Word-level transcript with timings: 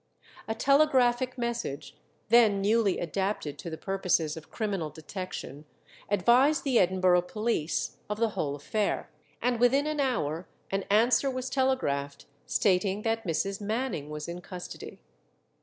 A 0.47 0.55
telegraphic 0.55 1.37
message, 1.37 1.95
then 2.29 2.59
newly 2.59 2.97
adapted 2.97 3.59
to 3.59 3.69
the 3.69 3.77
purposes 3.77 4.35
of 4.35 4.49
criminal 4.49 4.89
detection, 4.89 5.65
advised 6.09 6.63
the 6.63 6.79
Edinburgh 6.79 7.21
police 7.21 7.97
of 8.09 8.17
the 8.17 8.29
whole 8.29 8.55
affair, 8.55 9.11
and 9.43 9.59
within 9.59 9.85
an 9.85 9.99
hour 9.99 10.47
an 10.71 10.85
answer 10.89 11.29
was 11.29 11.51
telegraphed, 11.51 12.25
stating 12.47 13.03
that 13.03 13.27
Mrs. 13.27 13.61
Manning 13.61 14.09
was 14.09 14.27
in 14.27 14.41
custody. 14.41 14.99